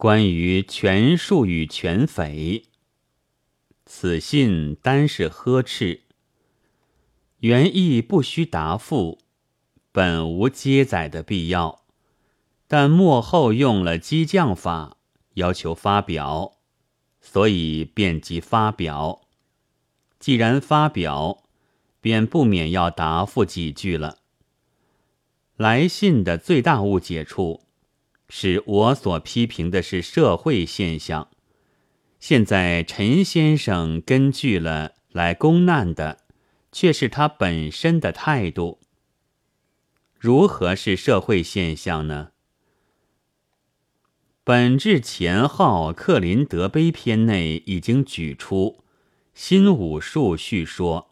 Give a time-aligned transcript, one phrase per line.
[0.00, 2.64] 关于权术与权匪，
[3.84, 6.04] 此信单是呵斥，
[7.40, 9.18] 原意不需答复，
[9.92, 11.82] 本无接载的必要，
[12.66, 14.96] 但幕后用了激将法，
[15.34, 16.56] 要求发表，
[17.20, 19.20] 所以便即发表。
[20.18, 21.42] 既然发表，
[22.00, 24.16] 便不免要答复几句了。
[25.58, 27.66] 来信的最大误解处。
[28.32, 31.28] 是我所批评的是社会现象，
[32.20, 36.18] 现在陈先生根据了来攻难的，
[36.70, 38.78] 却是他本身的态度。
[40.16, 42.28] 如何是社会现象呢？
[44.44, 48.84] 本志前号克林德碑篇内已经举出
[49.34, 51.10] 新武术叙说，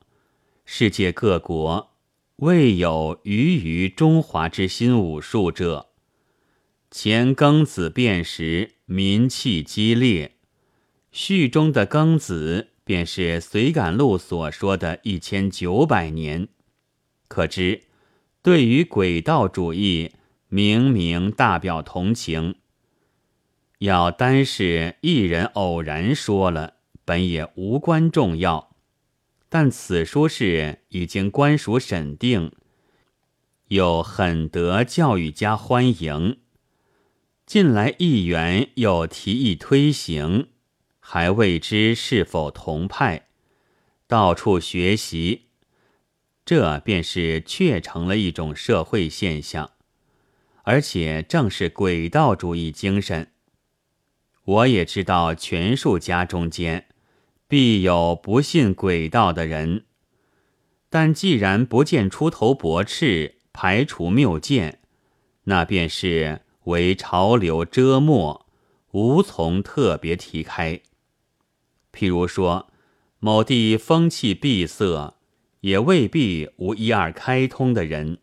[0.65, 1.91] 世界各国
[2.37, 5.88] 未有余于中华之新武术者。
[6.91, 10.37] 前庚子变时，民气激烈。
[11.12, 16.48] 序中的庚子，便是隋感录所说的一千九百年。
[17.29, 17.82] 可知，
[18.43, 20.13] 对于轨道主义，
[20.48, 22.54] 明明大表同情。
[23.80, 28.74] 要单是一人偶然说了，本也无关重要。
[29.51, 32.51] 但此书是已经官署审定，
[33.68, 36.38] 又很得教育家欢迎。
[37.49, 40.49] 近来议员又提议推行，
[41.01, 43.29] 还未知是否同派，
[44.07, 45.46] 到处学习，
[46.45, 49.71] 这便是确成了一种社会现象，
[50.65, 53.32] 而且正是轨道主义精神。
[54.45, 56.88] 我也知道权术家中间
[57.49, 59.87] 必有不信轨道的人，
[60.91, 64.81] 但既然不见出头驳斥，排除谬见，
[65.44, 66.43] 那便是。
[66.69, 68.47] 为潮流遮没，
[68.93, 70.81] 无从特别提开。
[71.93, 72.69] 譬如说，
[73.19, 75.15] 某地风气闭塞，
[75.60, 78.19] 也未必无一二开通的人。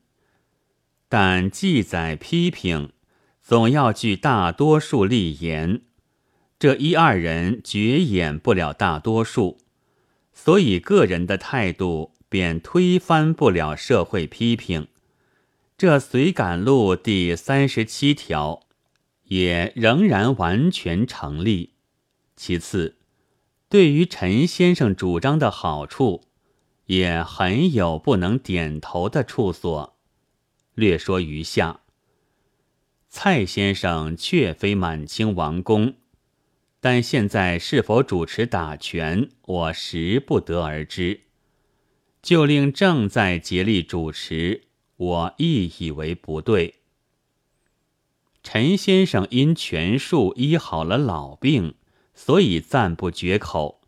[1.09, 2.91] 但记载批评，
[3.41, 5.81] 总要据大多数立言，
[6.59, 9.57] 这一二人绝掩不了大多数，
[10.33, 14.87] 所以个人的态度便推翻不了社会批评。
[15.77, 18.61] 这《随感录》第三十七条，
[19.25, 21.73] 也仍然完全成立。
[22.37, 22.95] 其次，
[23.67, 26.21] 对于陈先生主张的好处，
[26.85, 29.97] 也很有不能点头的处所。
[30.75, 31.81] 略说余下。
[33.09, 35.95] 蔡先生确非满清王公，
[36.79, 41.23] 但现在是否主持打拳，我实不得而知。
[42.21, 44.61] 就令正在竭力主持。
[44.97, 46.75] 我亦以为不对。
[48.43, 51.73] 陈先生因权术医好了老病，
[52.13, 53.81] 所以赞不绝口。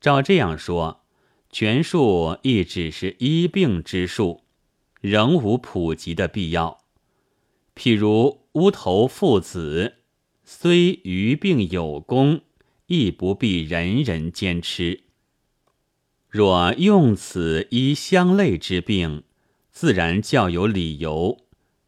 [0.00, 1.04] 照这样说，
[1.50, 4.42] 权术亦只是医病之术，
[5.00, 6.82] 仍无普及的必要。
[7.74, 9.98] 譬如乌头父子，
[10.44, 12.42] 虽于病有功，
[12.86, 15.04] 亦不必人人兼吃。
[16.28, 19.22] 若用此医相类之病。
[19.72, 21.38] 自然较有理由，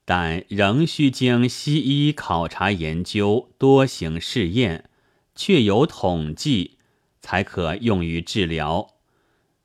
[0.07, 4.89] 但仍需经西医考察研究，多行试验，
[5.35, 6.79] 确有统计，
[7.21, 8.95] 才可用于治疗。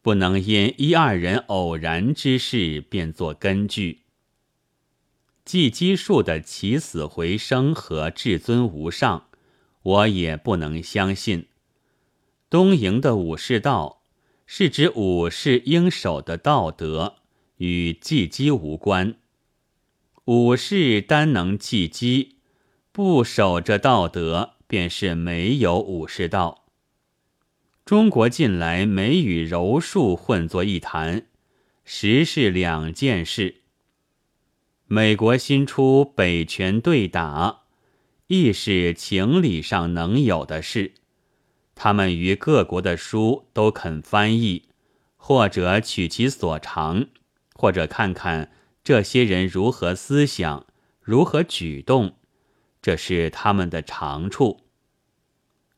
[0.02, 4.02] 不能因一二人偶然之事便作根据。
[5.44, 9.28] 寄基术的起死回生和至尊无上，
[9.81, 11.47] 我也不能相信。
[12.50, 14.02] 东瀛的武士道，
[14.46, 17.19] 是指武士应守的道德。
[17.59, 19.16] 与祭机无关，
[20.25, 22.38] 武士单能祭机，
[22.94, 26.66] 不守着道德，便是没有武士道。
[27.84, 31.25] 中国近来美与柔术混作一谈，
[31.84, 33.64] 实是两件事。
[34.86, 37.64] 美国新出北拳对打，
[38.28, 40.94] 亦是情理上能有的事。
[41.76, 44.70] 他们与各国的书都肯翻译，
[45.17, 47.08] 或者取其所长。
[47.59, 48.53] 或者看看
[48.85, 50.66] 这些人如何思想，
[51.02, 52.16] 如何举动，
[52.82, 54.61] 这是他们的长处。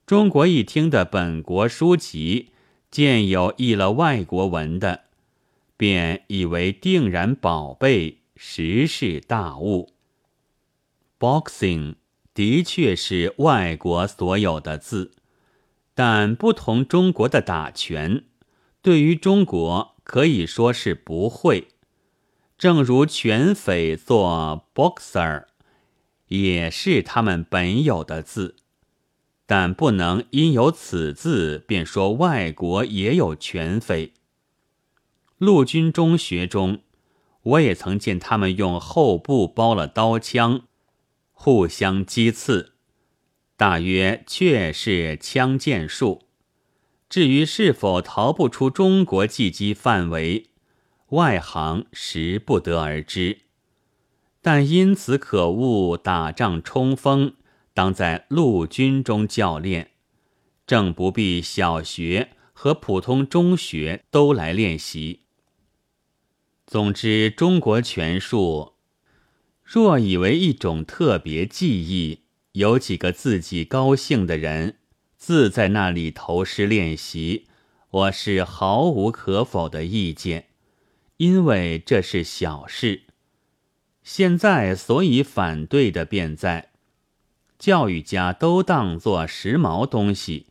[0.06, 2.52] 中国一听的本国书籍，
[2.92, 5.06] 见有译了外国文的，
[5.76, 9.94] 便以为定然宝贝，实是大物。
[11.18, 11.96] Boxing
[12.36, 15.14] 的确是外国所有的字，
[15.96, 18.26] 但不同中国的打拳，
[18.84, 21.70] 对于中国可以说是不会。
[22.62, 25.46] 正如拳匪做 boxer，
[26.28, 28.56] 也是他们本有的字，
[29.48, 34.14] 但不能因有此字便说外国也有权非。
[35.40, 36.84] 陆军中学中，
[37.42, 40.62] 我也曾见他们用厚布包了刀枪，
[41.32, 42.74] 互相击刺，
[43.58, 46.28] 大约确是枪剑术。
[47.10, 50.51] 至于是否逃不出中国计击范围，
[51.12, 53.44] 外行实不得而知。
[54.42, 57.34] 但因此可恶，打仗冲锋。
[57.74, 59.92] 当在陆军中教练，
[60.68, 65.22] 正不必小学和普通中学都来练习。
[66.68, 68.74] 总之，中国拳术
[69.64, 74.80] 若以为一种特别技艺，有几个自己高兴的人
[75.16, 77.48] 自在那里投师练习，
[77.90, 80.48] 我是毫无可否的意见，
[81.22, 83.04] 因为这是小事。
[84.02, 86.72] 现在所以反对的，便在。
[87.60, 90.48] 教育家都当作时髦东西，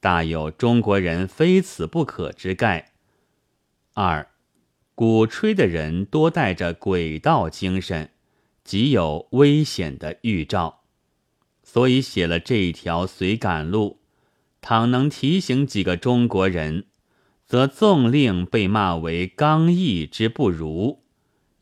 [0.00, 2.92] 大有中国人非此不可之概。
[3.92, 4.30] 二，
[4.94, 8.08] 鼓吹的人多带着鬼道精神，
[8.64, 10.80] 极有危险的预兆，
[11.62, 14.00] 所以写了这一条随感路。
[14.62, 16.86] 倘能提醒几个中国人，
[17.46, 21.04] 则纵令被骂为刚毅之不如，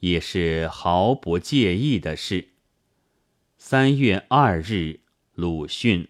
[0.00, 2.48] 也是毫不介意的事。
[3.58, 5.00] 三月二日，
[5.34, 6.08] 鲁迅。